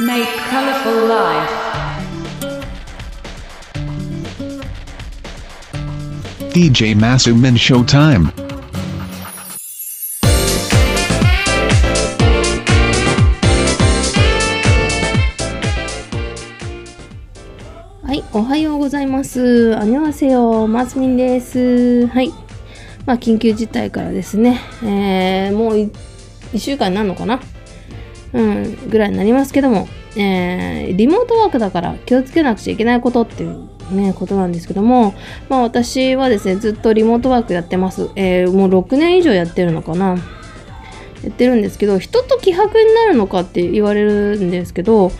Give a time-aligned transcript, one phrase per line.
[0.00, 1.50] Make colorful life.
[6.52, 8.32] DJ Masumin Showtime.
[18.02, 19.78] はい、おはようございます。
[19.78, 22.08] あにわせよ、マスミンです。
[22.08, 22.32] はい。
[23.06, 25.92] まあ、緊急事態からですね、えー、もうい
[26.52, 27.38] 1週間になるのかな
[28.34, 35.14] うん、ぐらいになりますけども、えー、リモートワークだから気をつけなくちゃいけないことっていうね、ことなんですけども、
[35.48, 38.10] まあ私はですね、ずっとリモートワークやってます。
[38.16, 40.16] えー、もう6年以上やってるのかな
[41.22, 45.12] やってるんですけど、人と希薄になるのかって言われるんですけど、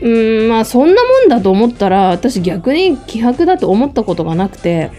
[0.00, 4.92] うーんまあそんなもんだと思ったら私逆に希薄だと思ったことがなくて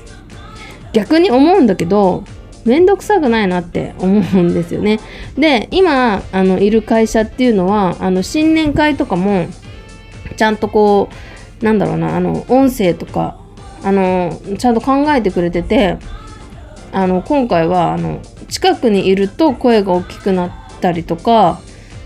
[0.93, 2.25] 逆に思うんだけど
[2.65, 4.99] めんどくさくないなって思うんですよね。
[5.37, 9.47] で今あのいる会社っていうのはあの新年会とかも
[10.35, 11.09] ちゃんとこ
[11.61, 13.37] うなんだろうなあの音声とか
[13.83, 15.97] あのちゃんと考えてくれてて
[16.91, 21.59] あの今回はあの近くにいると声が大きくなったりとか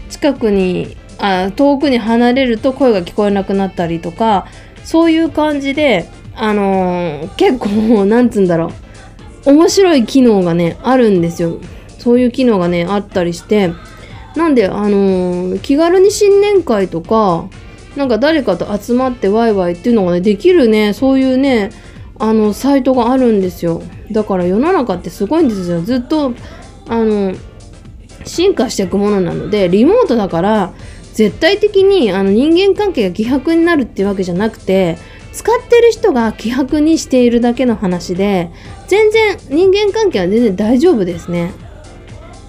[0.10, 4.48] 近くにあ遠くに離れると声が聞こえなくなったりとか
[4.84, 8.72] そういう感じであのー結構なんつうんだろう
[9.46, 11.60] 面白い機能がねあるんですよ。
[12.00, 13.72] そういう機能がねあったりして。
[14.36, 17.48] なんであのー気軽に新年会とか
[17.96, 21.70] なんか誰かと集まってワイワイっていうのがねできるねそういうね
[22.20, 23.84] あのサイトがあるんですよ。
[24.12, 25.82] だから世の中ってすごいんですよ。
[25.82, 26.34] ずっと
[26.88, 27.34] あの
[28.26, 30.74] 進化していくものなのでリモートだから
[31.14, 34.98] 絶対的にあの人間関係が希薄になるっていうわけじゃなくて
[35.34, 38.52] 使ってる人が希薄にしているだけの話で
[38.88, 41.52] 全然人間関係は全然大丈夫ですね。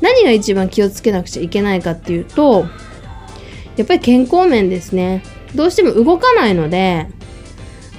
[0.00, 2.66] 何が一番気をつけなくちゃいけないかっていうと
[3.76, 5.22] やっぱり健康面ですね。
[5.54, 7.08] どうしても動かないので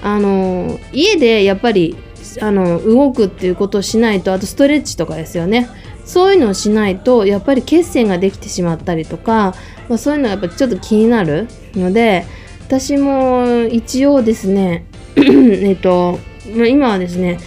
[0.03, 1.97] あの家でやっぱり
[2.41, 5.67] あの動くっていうことをしないとあとストレッチとかですよね。
[6.05, 9.55] そういうのをしないとやっぱり血栓ができてしまったりとか、
[9.89, 12.27] まあ、そういうのがやっぱちょっと気になるので
[12.65, 16.19] 私も一応ですね えっと、
[16.55, 17.39] ま、今はですね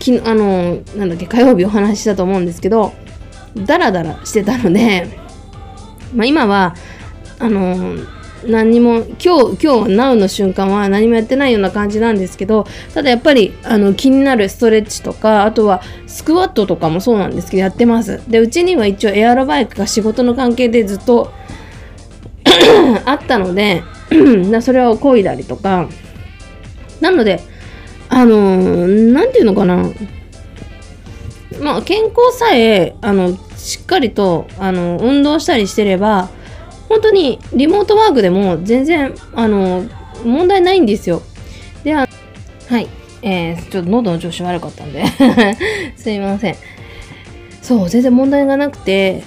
[0.00, 2.92] きあのなんだっけ火曜日お話ししたと思うんですけど
[3.54, 5.06] ダラダラしてたので、
[6.14, 6.74] まあ、今は
[7.38, 7.94] あの
[8.44, 18.20] 何にも今日今日 NOW の瞬間は何もやってないような感じなんですけどただやっぱりあの気になるストレッチとかあとはスクワットとかもそうなんですけどやってます。
[18.28, 21.32] でうちには一応エアロバイクが仕事の関係でずっと
[23.06, 23.84] あったので
[24.50, 25.88] なそれを漕いだりとか。
[27.00, 27.40] なので
[28.08, 29.90] あのーていうのかな。
[31.60, 36.28] まあ健康さえあのしっかりとあの運動したりしてれば
[36.88, 39.84] 本当にリモートワークでも全然あの
[40.24, 41.22] 問題ないんですよ。
[41.82, 42.08] では
[42.68, 42.88] はい、
[43.22, 45.04] えー、ちょっと喉の調子悪かったんで。
[45.96, 46.56] すいません。
[47.62, 49.24] そう全然問題がなくて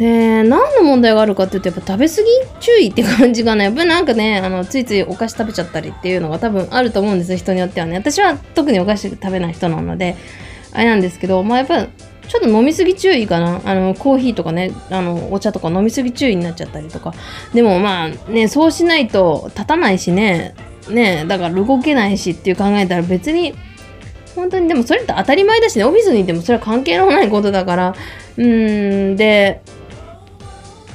[0.00, 2.22] で何の問題があるかっていうとやっぱ食べ過ぎ
[2.58, 7.98] 注意って感じかなやっぱりなんかねあのついついお菓子食べちゃったりっていうのが多分あると思うんですよ人によってはね。
[7.98, 10.16] 私は特にお菓子食べない人なので
[10.72, 13.60] あれなんですけどまあやっぱちょっと飲みすぎ注意かな。
[13.62, 17.12] あのコーヒーとかねあのお茶とか飲みすぎ注意になっちゃったりとか。
[17.52, 20.54] でもまあねそうしないと立たないしね。
[20.88, 23.54] ねだから動けないしっていう考えたら別に
[24.34, 25.84] 本当にでもそれって当たり前だしね。
[25.84, 27.94] オフィスにいてもそれは関係のないことだから。
[28.38, 29.60] うーんで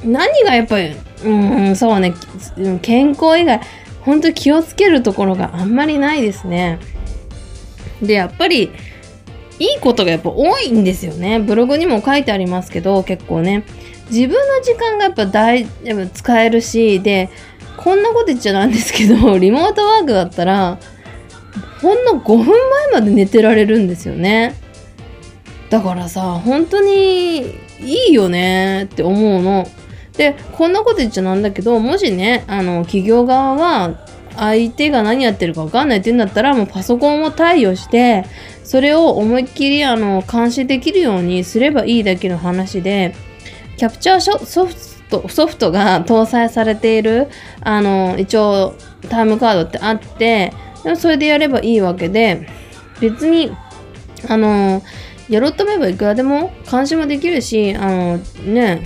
[0.05, 1.29] 何がやっぱりう
[1.71, 2.13] んそうね。
[2.81, 3.61] 健康以外
[4.01, 6.79] 本当に気をつけるところがあんまりないですね。
[8.01, 8.71] でやっぱり
[9.57, 11.39] いいことがやっぱ多いんですよね。
[11.39, 13.63] ブログにも書いてありますけど結構ね。
[14.11, 17.29] 自分の時間がやっぱ大やっぱ使えるしで
[17.77, 20.77] こんなこと言っちゃなんですけど リモートワークだったら
[21.81, 22.55] ほんの5分前
[22.93, 24.55] まで寝てられるんですよね。
[25.69, 29.67] だからさ本当にいいよねって思うの。
[30.17, 34.05] でこんなこと言っちゃなんだけどもしねあの企業側は
[34.37, 38.25] 相手が何やってるか分かんないって言うんだったらもうパソコンを貸与して
[38.63, 43.15] それを思いっきりあの監視できるようにすればいいだけの話で
[43.77, 44.75] キャプチャーショソフ
[45.09, 47.27] トソフトが搭載されている
[47.61, 48.75] あの一応
[49.09, 50.51] タイムカードってあって
[50.83, 52.47] でもそれでやればいいわけで
[52.99, 53.51] 別に
[54.27, 54.81] あの
[55.29, 58.85] やろうと思えばいくらでも監視もできるしあのね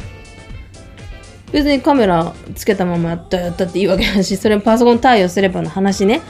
[1.52, 6.22] 別にカメラつけたままやったやったっていいわけだしそれパソコン対応すればの話ね。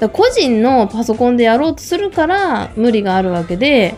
[0.00, 3.94] だ個人のパソコンでやろうとするから無理があるわけで。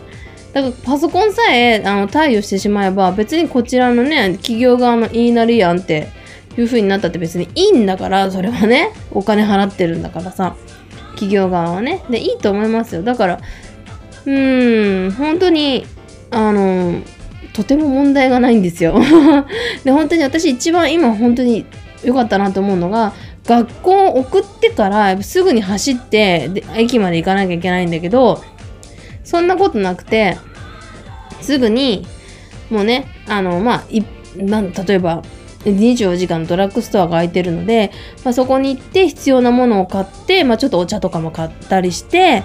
[0.53, 6.09] だからパソコンさえあの対応してしまえば別にこちらのね企業側の言いなりやんって
[6.57, 8.91] いう風になったって別にいいんだからそれはね。
[9.11, 10.55] お金払ってるんだからさ。
[11.11, 12.03] 企業側はね。
[12.09, 13.03] でいいと思いますよ。
[13.03, 13.39] だから
[14.25, 15.85] うーん本当に
[16.31, 17.01] あの
[17.53, 18.99] とても問題がないんですよ。
[19.83, 21.65] で本当に私一番今本当に
[22.03, 23.13] 良かったなと思うのが
[23.45, 28.43] 学校を送ってからすぐに走ってで駅まで行かなきゃいけないんだけど
[29.23, 30.37] そんなことなくて
[31.41, 32.05] すぐに
[32.69, 35.23] もうねあのまあ例えば
[35.65, 37.91] 24時間ドラッグストアが空いてるので、
[38.23, 42.43] まあ、そこに行って必要なものを買って、まあ、ちょっとお茶とかも買ったりして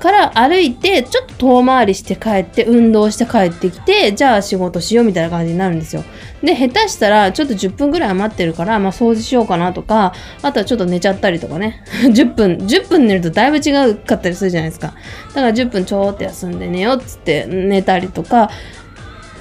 [0.00, 6.02] から歩いてちょっと遠回りして帰って運動して帰ってきてじゃあ仕事しようみたいな感じになるんですよ。
[6.42, 11.84] で下手したらちょっと10分ぐらい余ってるから、まあ、掃除しようかなとかあとはちょっと寝ちゃったりとかね。
[12.08, 14.94] 10分10分寝るとだいぶ違うかったりするじゃないですか。
[15.34, 18.50] だから10分ちょーって休んで寝ようっつって寝たりとか。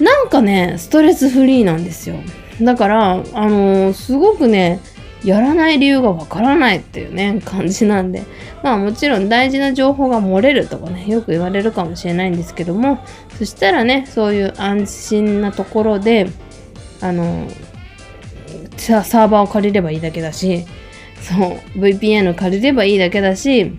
[0.01, 2.15] なんかねストレスフリーなんですよ。
[2.61, 4.79] だからあのーすごくね
[5.23, 8.23] やらない理由がわからないっていうね感じなんで。
[8.63, 12.99] まあもちろん大事な情報が漏れるとかねよく言われるかもしれないんですけども
[13.37, 16.29] そしたらねそういう安心なところで
[17.01, 17.47] あの
[18.77, 20.65] サーバーを借りればいいだけだし
[21.21, 23.71] そう VPN 借りればいいだけだし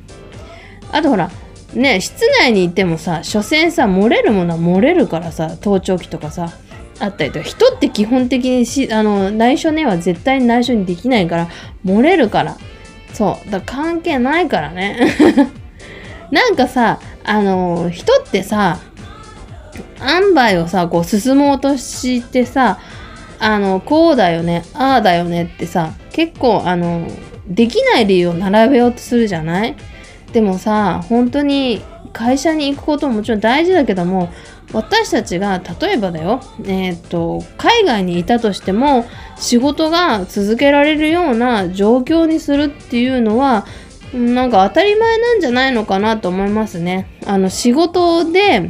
[0.92, 1.30] あとほら
[1.74, 6.52] ね室内にいてもさ所詮さ漏れるものは漏れるからさ盗聴器とかさ
[7.00, 11.48] あったりとか人って基本的にしあの内緒ねは絶対に内緒にできないから
[11.84, 12.56] 漏れるから。
[13.12, 13.50] そう。
[13.50, 14.98] だから関係ないからね。
[16.30, 18.78] なんかさあの人ってさ
[20.00, 22.78] 塩梅をさこう進もうとしてさ
[23.38, 27.08] あのこうだよねああだよねってさ結構あの
[27.48, 29.74] できない理由を並べようとするじゃない？
[30.32, 31.82] でもさ本当に
[32.12, 34.32] 会社に行くことももちろん大事だけども
[34.72, 39.04] 私たちが例えばだよ、えー、と海外にいたとしても
[39.36, 43.66] 仕事が続けられるような状況にするっていうのは
[44.12, 47.06] なんか当たり前なんじゃないのかなと思いますね。
[47.26, 48.68] あの仕事で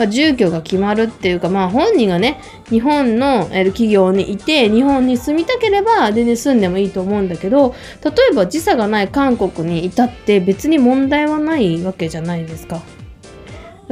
[0.00, 12.80] まあ、住居が決まるっていうか、まあ、本人がね日本のえ企業にいて日本に住みたければ全然住んでもいいと思うんだけど例えば時差がない韓国にいたって別に問題はないわけじゃないですか。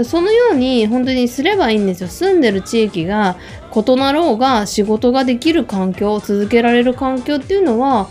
[0.05, 2.09] そのように本当にすればいいんですよ。
[2.09, 3.37] 住んでる地域が
[3.75, 8.09] 異なろうが仕事ができる環境続けられる環境っていうのは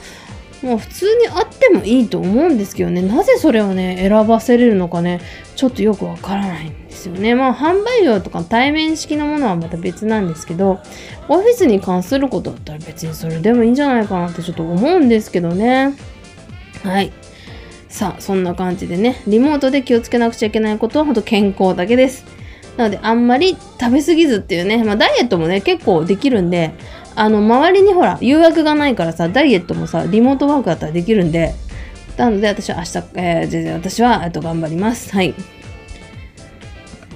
[0.62, 3.01] もう普通にあってもいいと思うんですけどね。
[3.01, 5.21] なぜそれをね選ばせれるのかね
[5.56, 7.36] ちょっとよくわからないんですよね。
[7.36, 10.80] まあ販売業とか対面式のものはまた別なんですけど
[11.30, 15.95] オフィスに関することだったら別にそれでもいいんじゃないかなってちょっと思うんですけどね。
[16.83, 17.12] はい。
[17.89, 22.25] さあそんな感じでねリモートで気をつけなくちゃいけないことは本当健康だけです。
[22.77, 26.74] なのであんまり食べ過ぎずっていうね、まあ、ダイエットもね結構できるんで
[27.18, 31.56] あの周りにほら誘惑がないからさダイエットもさリモートワークだったらできるんで
[32.16, 35.12] なので私は明日、えー、全然私は、えっと、頑張ります。
[35.14, 35.36] はい。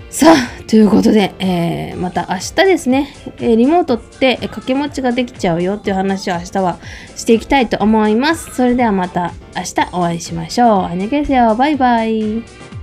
[0.10, 6.80] さあということで、えー、また明日ですね、えー、リモートって掛け持ちができちゃうよっていう話を明日は
[7.16, 8.54] していきたいと思います。
[8.54, 10.84] それではまた明日お会いしましょう。
[10.84, 11.56] あねげせよ。
[11.56, 12.81] バイバイ。